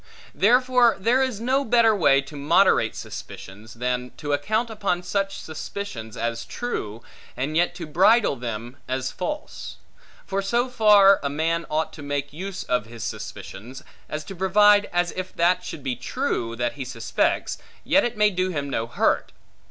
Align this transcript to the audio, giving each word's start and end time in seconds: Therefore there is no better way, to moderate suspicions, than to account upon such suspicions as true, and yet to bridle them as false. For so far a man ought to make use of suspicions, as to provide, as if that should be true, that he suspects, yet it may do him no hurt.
Therefore 0.33 0.97
there 0.99 1.21
is 1.21 1.39
no 1.39 1.63
better 1.63 1.95
way, 1.95 2.21
to 2.21 2.35
moderate 2.35 2.95
suspicions, 2.95 3.75
than 3.75 4.13
to 4.17 4.33
account 4.33 4.71
upon 4.71 5.03
such 5.03 5.37
suspicions 5.39 6.17
as 6.17 6.43
true, 6.43 7.03
and 7.37 7.55
yet 7.55 7.75
to 7.75 7.85
bridle 7.85 8.35
them 8.35 8.77
as 8.87 9.11
false. 9.11 9.75
For 10.25 10.41
so 10.41 10.69
far 10.69 11.19
a 11.21 11.29
man 11.29 11.67
ought 11.69 11.93
to 11.93 12.01
make 12.01 12.33
use 12.33 12.63
of 12.63 12.87
suspicions, 12.99 13.83
as 14.09 14.23
to 14.23 14.35
provide, 14.35 14.89
as 14.91 15.11
if 15.11 15.35
that 15.35 15.63
should 15.63 15.83
be 15.83 15.95
true, 15.95 16.55
that 16.55 16.73
he 16.73 16.83
suspects, 16.83 17.59
yet 17.83 18.03
it 18.03 18.17
may 18.17 18.31
do 18.31 18.49
him 18.49 18.71
no 18.71 18.87
hurt. 18.87 19.33